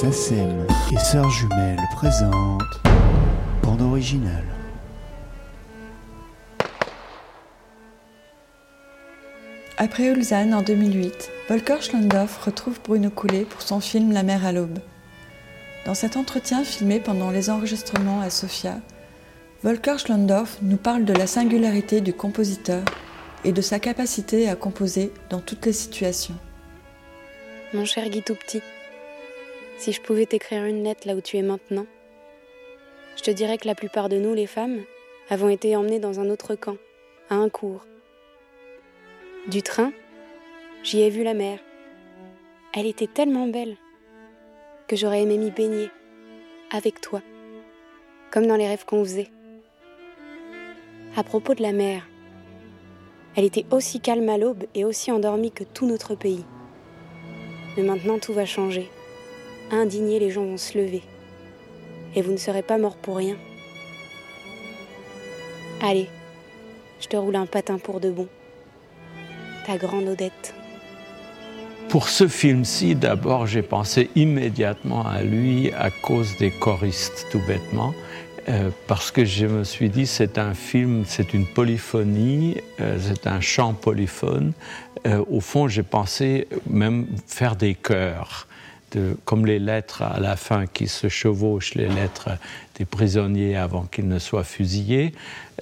SACEM 0.00 0.64
et 0.92 0.96
Sœurs 0.96 1.28
Jumelles 1.30 1.82
présentent 1.92 2.62
Bande 3.64 3.82
originale. 3.82 4.44
Après 9.76 10.04
Ulsan 10.04 10.52
en 10.52 10.62
2008, 10.62 11.32
Volker 11.48 11.80
Schlondorf 11.80 12.44
retrouve 12.44 12.78
Bruno 12.84 13.10
Coulet 13.10 13.44
pour 13.44 13.60
son 13.60 13.80
film 13.80 14.12
La 14.12 14.22
mer 14.22 14.46
à 14.46 14.52
l'aube. 14.52 14.78
Dans 15.84 15.94
cet 15.94 16.16
entretien 16.16 16.62
filmé 16.62 17.00
pendant 17.00 17.32
les 17.32 17.50
enregistrements 17.50 18.20
à 18.20 18.30
Sofia, 18.30 18.78
Volker 19.64 19.98
Schlondorf 19.98 20.58
nous 20.62 20.76
parle 20.76 21.06
de 21.06 21.12
la 21.12 21.26
singularité 21.26 22.00
du 22.00 22.12
compositeur 22.12 22.84
et 23.42 23.50
de 23.50 23.60
sa 23.60 23.80
capacité 23.80 24.48
à 24.48 24.54
composer 24.54 25.12
dans 25.28 25.40
toutes 25.40 25.66
les 25.66 25.72
situations. 25.72 26.36
Mon 27.74 27.84
cher 27.84 28.08
Guy 28.08 28.22
tout 28.22 28.36
petit, 28.36 28.62
si 29.78 29.92
je 29.92 30.02
pouvais 30.02 30.26
t'écrire 30.26 30.64
une 30.64 30.82
lettre 30.82 31.06
là 31.06 31.14
où 31.14 31.20
tu 31.20 31.36
es 31.36 31.42
maintenant, 31.42 31.86
je 33.16 33.22
te 33.22 33.30
dirais 33.30 33.58
que 33.58 33.66
la 33.66 33.76
plupart 33.76 34.08
de 34.08 34.18
nous, 34.18 34.34
les 34.34 34.48
femmes, 34.48 34.82
avons 35.30 35.48
été 35.48 35.76
emmenées 35.76 36.00
dans 36.00 36.18
un 36.18 36.30
autre 36.30 36.56
camp, 36.56 36.76
à 37.30 37.36
un 37.36 37.48
cours. 37.48 37.86
Du 39.46 39.62
train, 39.62 39.92
j'y 40.82 41.00
ai 41.02 41.10
vu 41.10 41.22
la 41.22 41.34
mer. 41.34 41.60
Elle 42.74 42.86
était 42.86 43.06
tellement 43.06 43.46
belle 43.46 43.76
que 44.88 44.96
j'aurais 44.96 45.22
aimé 45.22 45.38
m'y 45.38 45.52
baigner, 45.52 45.90
avec 46.72 47.00
toi, 47.00 47.22
comme 48.32 48.46
dans 48.46 48.56
les 48.56 48.66
rêves 48.66 48.84
qu'on 48.84 49.04
faisait. 49.04 49.30
À 51.16 51.22
propos 51.22 51.54
de 51.54 51.62
la 51.62 51.72
mer, 51.72 52.08
elle 53.36 53.44
était 53.44 53.66
aussi 53.70 54.00
calme 54.00 54.28
à 54.28 54.38
l'aube 54.38 54.64
et 54.74 54.84
aussi 54.84 55.12
endormie 55.12 55.52
que 55.52 55.64
tout 55.64 55.86
notre 55.86 56.16
pays. 56.16 56.44
Mais 57.76 57.84
maintenant 57.84 58.18
tout 58.18 58.32
va 58.32 58.44
changer. 58.44 58.90
Indignés, 59.70 60.18
les 60.18 60.30
gens 60.30 60.44
vont 60.44 60.56
se 60.56 60.78
lever. 60.78 61.02
Et 62.14 62.22
vous 62.22 62.32
ne 62.32 62.36
serez 62.36 62.62
pas 62.62 62.78
mort 62.78 62.96
pour 62.96 63.16
rien. 63.16 63.36
Allez, 65.82 66.08
je 67.00 67.06
te 67.06 67.16
roule 67.16 67.36
un 67.36 67.46
patin 67.46 67.78
pour 67.78 68.00
de 68.00 68.10
bon. 68.10 68.28
Ta 69.66 69.76
grande 69.76 70.08
Odette. 70.08 70.54
Pour 71.88 72.08
ce 72.08 72.28
film-ci, 72.28 72.94
d'abord, 72.94 73.46
j'ai 73.46 73.62
pensé 73.62 74.10
immédiatement 74.14 75.06
à 75.06 75.22
lui 75.22 75.70
à 75.72 75.90
cause 75.90 76.36
des 76.38 76.50
choristes, 76.50 77.26
tout 77.30 77.40
bêtement. 77.46 77.94
Euh, 78.48 78.70
parce 78.86 79.10
que 79.10 79.24
je 79.24 79.46
me 79.46 79.64
suis 79.64 79.90
dit, 79.90 80.06
c'est 80.06 80.38
un 80.38 80.54
film, 80.54 81.04
c'est 81.06 81.34
une 81.34 81.46
polyphonie, 81.46 82.56
euh, 82.80 82.98
c'est 83.00 83.26
un 83.26 83.40
chant 83.40 83.74
polyphone. 83.74 84.52
Euh, 85.06 85.22
au 85.30 85.40
fond, 85.40 85.68
j'ai 85.68 85.82
pensé 85.82 86.48
même 86.68 87.06
faire 87.26 87.56
des 87.56 87.74
chœurs. 87.74 88.48
Comme 89.24 89.46
les 89.46 89.58
lettres 89.58 90.02
à 90.02 90.18
la 90.20 90.36
fin 90.36 90.66
qui 90.66 90.88
se 90.88 91.08
chevauchent, 91.08 91.74
les 91.74 91.88
lettres 91.88 92.30
des 92.76 92.84
prisonniers 92.84 93.56
avant 93.56 93.82
qu'ils 93.82 94.08
ne 94.08 94.18
soient 94.18 94.44
fusillés. 94.44 95.12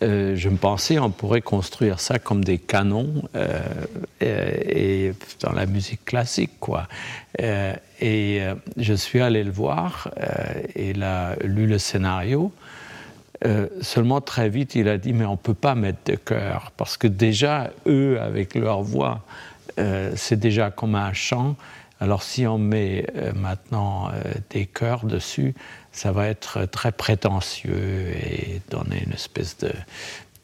je 0.01 0.49
me 0.49 0.57
pensais 0.57 0.99
on 0.99 1.11
pourrait 1.11 1.41
construire 1.41 1.99
ça 1.99 2.19
comme 2.19 2.45
des 2.45 2.59
canons 2.59 3.23
et, 4.21 5.07
et, 5.07 5.15
dans 5.41 5.53
la 5.53 5.67
musique 5.67 6.05
classique, 6.05 6.53
quoi. 6.61 6.87
et 7.39 8.43
je 8.77 8.95
suis 8.95 9.21
allé 9.21 9.45
le 9.45 9.51
voir 9.51 10.11
et 10.75 10.91
il 10.91 11.03
a 11.03 11.37
lu 11.43 11.67
le 11.67 11.79
scénario. 11.79 12.53
Euh, 13.45 13.69
seulement 13.83 14.21
très 14.21 14.49
vite, 14.49 14.75
il 14.75 14.89
a 14.89 14.97
dit 14.97 15.13
mais 15.13 15.27
on 15.27 15.37
peut 15.37 15.55
pas 15.55 15.75
mettre 15.75 15.99
de 16.07 16.17
chœur 16.17 16.73
parce 16.77 16.97
que 16.97 17.07
déjà 17.07 17.71
eux 17.87 18.19
avec 18.21 18.55
leur 18.55 18.83
voix, 18.83 19.23
euh, 19.79 20.13
c'est 20.17 20.39
déjà 20.39 20.71
comme 20.71 20.95
un 20.95 21.13
chant. 21.13 21.57
Alors 22.01 22.23
si 22.23 22.47
on 22.47 22.59
met 22.59 23.07
euh, 23.17 23.33
maintenant 23.35 24.11
des 24.51 24.67
chœurs 24.67 25.05
dessus, 25.05 25.55
ça 25.93 26.13
va 26.13 26.29
être 26.29 26.67
très 26.67 26.93
prétentieux 26.93 28.09
et 28.17 28.61
donner 28.71 29.03
une 29.05 29.13
espèce 29.13 29.57
de 29.59 29.73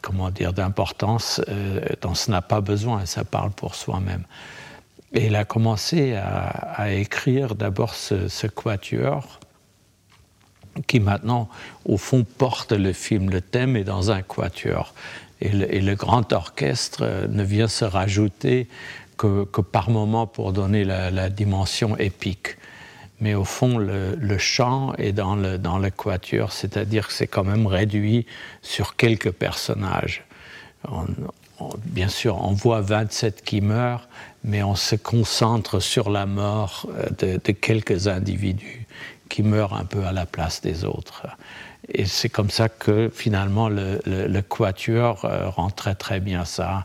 comment 0.00 0.30
dire 0.30 0.52
d'importance 0.52 1.40
dont 2.00 2.14
ce 2.14 2.30
n'a 2.30 2.42
pas 2.42 2.60
besoin. 2.60 3.06
Ça 3.06 3.22
parle 3.24 3.50
pour 3.50 3.74
soi-même. 3.74 4.24
Et 5.14 5.26
il 5.26 5.36
a 5.36 5.44
commencé 5.44 6.14
à, 6.14 6.92
écrire 6.92 7.54
d'abord 7.54 7.94
ce, 7.94 8.46
quatuor 8.46 9.40
qui 10.86 11.00
maintenant, 11.00 11.50
au 11.84 11.98
fond, 11.98 12.24
porte 12.24 12.72
le 12.72 12.94
film. 12.94 13.28
Le 13.28 13.42
thème 13.42 13.76
est 13.76 13.84
dans 13.84 14.10
un 14.10 14.22
quatuor. 14.22 14.94
Et 15.42 15.80
le, 15.80 15.94
grand 15.96 16.32
orchestre 16.32 17.00
euh, 17.02 17.26
ne 17.26 17.42
vient 17.42 17.66
se 17.66 17.84
rajouter 17.84 18.68
que, 19.44 19.60
par 19.60 19.90
moment 19.90 20.26
pour 20.26 20.52
donner 20.52 20.84
la, 20.84 21.30
dimension 21.30 21.96
épique. 21.96 22.56
Mais 23.20 23.34
au 23.34 23.44
fond, 23.44 23.78
le, 23.78 24.38
chant 24.38 24.94
est 24.98 25.12
dans 25.12 25.36
le, 25.36 25.58
dans 25.58 25.78
le 25.78 25.90
quatuor, 25.90 26.52
c'est-à-dire 26.52 27.06
que 27.06 27.12
c'est 27.12 27.28
quand 27.28 27.44
même 27.44 27.66
réduit 27.66 28.26
sur 28.62 28.96
quelques 28.96 29.30
personnages. 29.30 30.24
On, 30.88 31.06
on, 31.60 31.70
bien 31.84 32.08
sûr, 32.08 32.42
on 32.42 32.52
voit 32.52 32.80
27 32.80 33.42
qui 33.44 33.60
meurent, 33.60 34.08
mais 34.42 34.62
on 34.64 34.74
se 34.74 34.96
concentre 34.96 35.78
sur 35.78 36.10
la 36.10 36.26
mort 36.26 36.88
euh, 36.90 37.08
de, 37.18 37.40
de 37.42 37.52
quelques 37.52 38.08
individus 38.08 38.86
qui 39.28 39.42
meurent 39.42 39.74
un 39.74 39.84
peu 39.84 40.04
à 40.04 40.12
la 40.12 40.26
place 40.26 40.60
des 40.60 40.84
autres. 40.84 41.26
Et 41.88 42.06
c'est 42.06 42.28
comme 42.28 42.50
ça 42.50 42.68
que 42.68 43.10
finalement 43.14 43.68
le, 43.68 44.00
le, 44.04 44.26
le 44.26 44.42
quatuor 44.42 45.24
euh, 45.24 45.48
rend 45.48 45.70
très 45.70 45.94
très 45.94 46.20
bien 46.20 46.44
ça. 46.44 46.84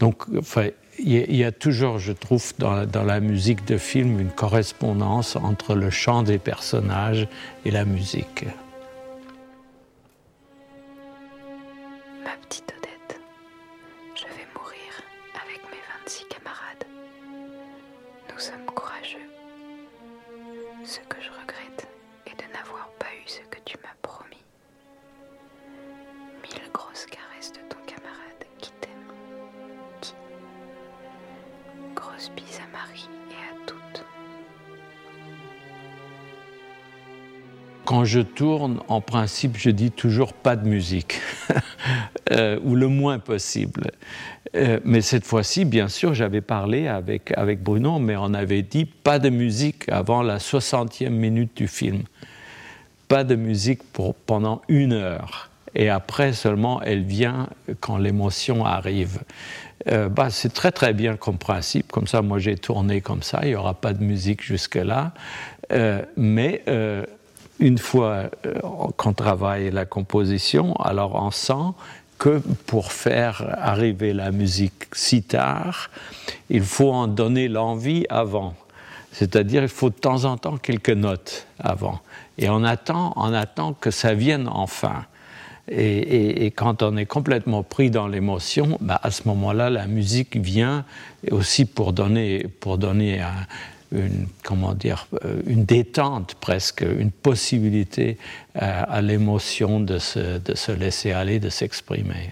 Donc 0.00 0.24
enfin, 0.38 0.68
il 0.98 1.36
y 1.36 1.44
a 1.44 1.52
toujours, 1.52 1.98
je 1.98 2.12
trouve, 2.12 2.52
dans, 2.58 3.04
la 3.04 3.20
musique 3.20 3.64
de 3.66 3.78
film 3.78 4.20
une 4.20 4.30
correspondance 4.30 5.36
entre 5.36 5.74
le 5.74 5.90
chant 5.90 6.22
des 6.22 6.38
personnages 6.38 7.28
et 7.64 7.70
la 7.70 7.84
musique. 7.84 8.44
Quand 37.84 38.06
je 38.06 38.20
tourne, 38.20 38.80
en 38.88 39.02
principe, 39.02 39.58
je 39.58 39.68
dis 39.68 39.90
toujours 39.90 40.32
pas 40.32 40.56
de 40.56 40.66
musique, 40.66 41.20
euh, 42.32 42.58
ou 42.64 42.74
le 42.76 42.88
moins 42.88 43.18
possible. 43.18 43.90
Euh, 44.56 44.80
mais 44.84 45.02
cette 45.02 45.26
fois-ci, 45.26 45.66
bien 45.66 45.88
sûr, 45.88 46.14
j'avais 46.14 46.40
parlé 46.40 46.88
avec, 46.88 47.32
avec 47.36 47.62
Bruno, 47.62 47.98
mais 47.98 48.16
on 48.16 48.32
avait 48.32 48.62
dit 48.62 48.86
pas 48.86 49.18
de 49.18 49.28
musique 49.28 49.86
avant 49.90 50.22
la 50.22 50.38
60e 50.38 51.10
minute 51.10 51.54
du 51.56 51.68
film. 51.68 52.04
Pas 53.08 53.22
de 53.22 53.34
musique 53.34 53.82
pour, 53.92 54.14
pendant 54.14 54.62
une 54.68 54.94
heure. 54.94 55.50
Et 55.74 55.90
après 55.90 56.32
seulement, 56.32 56.80
elle 56.82 57.02
vient 57.02 57.48
quand 57.80 57.98
l'émotion 57.98 58.64
arrive. 58.64 59.20
Euh, 59.88 60.08
bah, 60.08 60.30
c'est 60.30 60.54
très 60.54 60.72
très 60.72 60.94
bien 60.94 61.16
comme 61.16 61.36
principe. 61.36 61.92
Comme 61.92 62.06
ça, 62.06 62.22
moi 62.22 62.38
j'ai 62.38 62.56
tourné 62.56 63.02
comme 63.02 63.22
ça. 63.22 63.40
Il 63.42 63.48
n'y 63.48 63.56
aura 63.56 63.74
pas 63.74 63.92
de 63.92 64.02
musique 64.02 64.42
jusque-là. 64.42 65.12
Mais 66.16 66.62
une 67.58 67.78
fois 67.78 68.30
euh, 68.46 68.54
qu'on 68.96 69.12
travaille 69.12 69.70
la 69.70 69.84
composition, 69.84 70.74
alors 70.76 71.14
on 71.14 71.30
sent 71.30 71.74
que 72.18 72.40
pour 72.66 72.92
faire 72.92 73.56
arriver 73.58 74.12
la 74.12 74.30
musique 74.30 74.86
si 74.92 75.22
tard, 75.22 75.90
il 76.50 76.62
faut 76.62 76.92
en 76.92 77.06
donner 77.06 77.48
l'envie 77.48 78.06
avant. 78.08 78.54
C'est-à-dire 79.12 79.62
il 79.62 79.68
faut 79.68 79.90
de 79.90 79.94
temps 79.94 80.24
en 80.24 80.36
temps 80.36 80.56
quelques 80.56 80.90
notes 80.90 81.46
avant. 81.58 82.00
Et 82.38 82.48
on 82.48 82.64
attend, 82.64 83.12
on 83.16 83.32
attend 83.32 83.72
que 83.72 83.90
ça 83.90 84.14
vienne 84.14 84.48
enfin. 84.48 85.04
Et, 85.70 86.52
quand 86.56 86.82
on 86.82 86.96
est 86.96 87.06
complètement 87.06 87.62
pris 87.62 87.90
dans 87.90 88.06
l'émotion, 88.06 88.76
bah 88.82 89.00
à 89.02 89.10
ce 89.10 89.26
moment-là, 89.28 89.70
la 89.70 89.86
musique 89.86 90.36
vient 90.36 90.84
aussi 91.30 91.64
pour 91.64 91.94
donner, 91.94 92.46
pour 92.60 92.76
donner 92.76 93.20
un, 93.20 93.46
une, 93.94 94.26
comment 94.42 94.74
dire, 94.74 95.06
euh, 95.24 95.40
une 95.46 95.64
détente 95.64 96.34
presque, 96.34 96.82
une 96.82 97.10
possibilité 97.10 98.18
à, 98.54 98.82
à 98.82 99.00
l'émotion 99.00 99.80
de 99.80 99.98
se, 99.98 100.72
laisser 100.72 101.12
aller, 101.12 101.38
de 101.38 101.48
s'exprimer. 101.48 102.30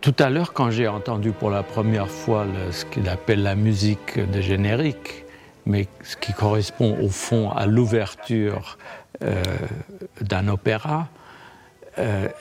Tout 0.00 0.14
à 0.18 0.30
l'heure, 0.30 0.54
quand 0.54 0.70
j'ai 0.70 0.88
entendu 0.88 1.30
pour 1.30 1.50
la 1.50 1.62
première 1.62 2.08
fois 2.08 2.46
ce 2.72 2.86
qu'il 2.86 3.06
appelle 3.08 3.42
la 3.42 3.54
musique 3.54 4.18
de 4.18 4.40
générique, 4.40 5.24
mais 5.66 5.88
ce 6.02 6.16
qui 6.16 6.32
correspond 6.32 6.98
au 7.00 7.08
fond 7.08 7.50
à 7.50 7.66
l'ouverture 7.66 8.78
d'un 10.20 10.48
opéra. 10.48 11.08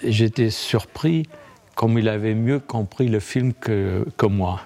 J'étais 0.04 0.50
surpris 0.50 1.28
comme 1.76 1.98
il 1.98 2.08
avait 2.08 2.36
mieux 2.36 2.60
compris 2.60 3.08
le 3.10 3.20
film 3.20 3.54
que, 3.54 4.06
moi. 4.24 4.62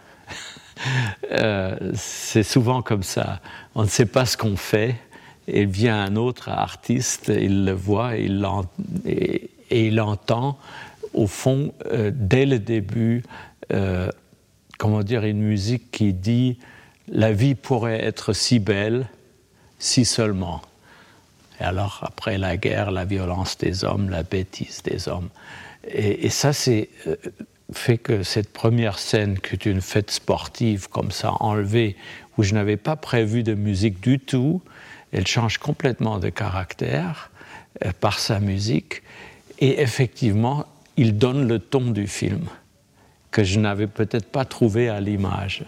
c'est 1.93 2.43
souvent 2.43 2.81
comme 2.81 3.03
ça. 3.03 3.39
On 3.75 3.83
ne 3.83 3.87
sait 3.87 4.05
pas 4.05 4.25
ce 4.25 4.37
qu'on 4.37 4.55
fait, 4.55 4.95
et 5.47 5.65
vient 5.65 6.01
un 6.01 6.15
autre 6.15 6.49
artiste, 6.49 7.31
il 7.35 7.65
le 7.65 7.73
voit 7.73 8.15
et 8.17 8.29
il, 9.71 9.99
entend, 9.99 10.57
au 11.13 11.27
fond, 11.27 11.73
euh, 11.91 12.11
dès 12.13 12.45
le 12.45 12.59
début, 12.59 13.23
euh, 13.71 14.09
comment 14.77 15.03
dire, 15.03 15.23
une 15.23 15.41
musique 15.41 15.91
qui 15.91 16.13
dit 16.13 16.59
la 17.07 17.31
vie 17.31 17.55
pourrait 17.55 18.03
être 18.03 18.33
si 18.33 18.59
belle 18.59 19.07
si 19.83 20.05
seulement. 20.05 20.61
Et 21.59 21.63
alors, 21.63 21.99
après 22.03 22.37
la 22.37 22.55
guerre, 22.57 22.89
la 22.89 23.05
violence 23.05 23.57
des 23.57 23.83
hommes, 23.83 24.09
la 24.09 24.23
bêtise 24.23 24.81
des 24.83 25.09
hommes. 25.09 25.29
Et, 25.85 26.29
ça, 26.29 26.53
c'est 26.53 26.89
euh, 27.05 27.17
fait 27.73 27.97
que 27.97 28.23
cette 28.23 28.53
première 28.53 28.97
scène, 28.97 29.37
qui 29.39 29.53
est 29.53 29.65
une 29.65 29.81
fête 29.81 30.09
sportive 30.09 30.87
comme 30.87 31.11
ça, 31.11 31.33
enlevée, 31.41 31.97
où 32.37 32.43
je 32.43 32.53
n'avais 32.53 32.77
pas 32.77 32.95
prévu 32.95 33.43
de 33.43 33.53
musique 33.53 33.99
du 33.99 34.19
tout, 34.19 34.61
elle 35.11 35.27
change 35.27 35.57
complètement 35.57 36.19
de 36.19 36.29
caractère 36.29 37.29
euh, 37.85 37.91
par 37.99 38.19
sa 38.19 38.39
musique. 38.39 39.03
Et 39.59 39.81
effectivement, 39.81 40.65
il 40.95 41.17
donne 41.17 41.47
le 41.47 41.59
ton 41.59 41.91
du 41.91 42.07
film 42.07 42.45
que 43.31 43.43
je 43.43 43.59
n'avais 43.59 43.87
peut-être 43.87 44.31
pas 44.31 44.45
trouvé 44.45 44.89
à 44.89 45.01
l'image. 45.01 45.65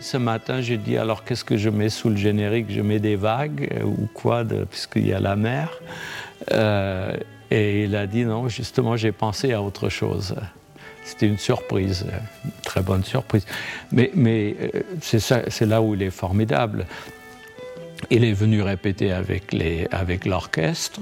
Ce 0.00 0.16
matin, 0.16 0.60
j'ai 0.60 0.76
dit 0.76 0.96
alors 0.96 1.24
qu'est-ce 1.24 1.44
que 1.44 1.56
je 1.56 1.70
mets 1.70 1.88
sous 1.88 2.08
le 2.08 2.16
générique? 2.16 2.66
Je 2.70 2.80
mets 2.80 3.00
des 3.00 3.16
vagues 3.16 3.68
euh, 3.72 3.84
ou 3.84 4.08
quoi, 4.14 4.44
puisqu'il 4.70 5.06
y 5.06 5.12
a 5.12 5.20
la 5.20 5.36
mer. 5.36 5.80
Euh, 6.52 7.16
et 7.50 7.84
il 7.84 7.96
a 7.96 8.06
dit 8.06 8.24
non, 8.24 8.48
justement, 8.48 8.96
j'ai 8.96 9.12
pensé 9.12 9.52
à 9.52 9.62
autre 9.62 9.88
chose. 9.88 10.34
C'était 11.04 11.26
une 11.26 11.38
surprise, 11.38 12.06
une 12.44 12.50
très 12.62 12.82
bonne 12.82 13.02
surprise. 13.02 13.46
Mais, 13.92 14.56
euh, 14.74 14.82
c'est 15.00 15.66
là 15.66 15.80
où 15.80 15.94
il 15.94 16.02
est 16.02 16.10
formidable. 16.10 16.86
Il 18.10 18.24
est 18.24 18.32
venu 18.32 18.62
répéter 18.62 19.12
avec 19.12 20.26
l'orchestre 20.26 21.00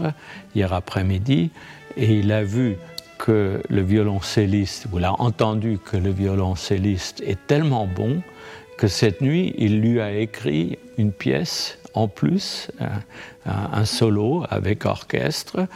hier 0.55 0.73
après-midi 0.73 1.51
et 1.97 2.15
il 2.15 2.33
a 2.33 2.43
vu 2.43 2.77
que 3.19 3.61
le 3.69 3.83
violoncelliste, 3.83 4.87
ou 4.93 4.99
il 4.99 5.05
a 5.05 5.21
entendu 5.21 5.79
que 5.85 5.97
le 5.97 6.11
violoncelliste 6.11 7.23
est 7.27 7.47
tellement 7.47 7.87
bon 7.87 8.23
que 8.77 8.89
cette 8.89 9.21
nuit, 9.21 9.55
il 9.59 9.81
lui 9.81 10.01
a 10.01 10.13
écrit 10.13 10.79
une 10.99 11.13
pièce 11.13 11.79
en 11.95 12.09
plus, 12.09 12.71
un, 13.47 13.85
solo 13.85 14.45
avec 14.51 14.85
orchestre, 14.85 15.67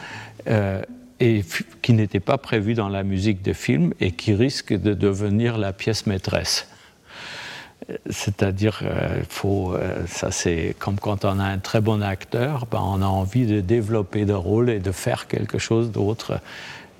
euh, 0.47 0.81
et 1.19 1.43
qui 1.81 1.93
n'était 1.93 2.19
pas 2.19 2.37
prévu 2.37 2.73
dans 2.73 2.89
la 2.89 3.03
musique 3.03 3.41
de 3.41 3.53
film 3.53 3.93
et 3.99 4.11
qui 4.11 4.33
risque 4.33 4.73
de 4.73 4.93
devenir 4.93 5.57
la 5.57 5.73
pièce 5.73 6.05
maîtresse. 6.07 6.67
C'est-à-dire, 8.09 8.81
euh, 8.83 9.21
faut, 9.27 9.73
euh, 9.73 10.05
ça 10.07 10.31
c'est 10.31 10.75
comme 10.79 10.99
quand 10.99 11.25
on 11.25 11.39
a 11.39 11.43
un 11.43 11.57
très 11.57 11.81
bon 11.81 12.01
acteur, 12.01 12.67
ben, 12.69 12.81
on 12.83 13.01
a 13.01 13.07
envie 13.07 13.45
de 13.45 13.59
développer 13.59 14.25
le 14.25 14.35
rôle 14.35 14.69
et 14.69 14.79
de 14.79 14.91
faire 14.91 15.27
quelque 15.27 15.57
chose 15.57 15.91
d'autre. 15.91 16.39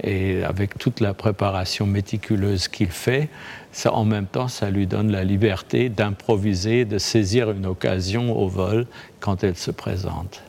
Et 0.04 0.44
avec 0.44 0.78
toute 0.78 1.00
la 1.00 1.14
préparation 1.14 1.86
méticuleuse 1.86 2.68
qu'il 2.68 2.90
fait, 2.90 3.30
ça, 3.72 3.94
en 3.94 4.06
même 4.06 4.26
temps, 4.26 4.48
ça 4.48 4.70
lui 4.70 4.88
donne 4.88 5.12
la 5.12 5.24
liberté 5.24 5.90
d'improviser, 5.90 6.86
de 6.86 6.98
saisir 6.98 7.52
une 7.52 7.66
occasion 7.66 8.38
au 8.38 8.48
vol 8.48 8.88
quand 9.20 9.44
elle 9.44 9.58
se 9.58 9.72
présente. 9.72 10.42